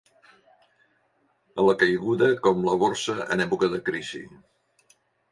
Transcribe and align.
Alacaiguda 1.63 2.29
com 2.47 2.63
la 2.67 2.73
Borsa 2.85 3.17
en 3.35 3.43
època 3.45 3.69
de 3.75 3.83
crisi. 3.91 4.23